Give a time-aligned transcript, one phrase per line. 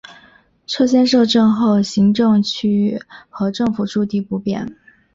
[0.65, 4.75] 撤乡设镇后行政区域和政府驻地不变。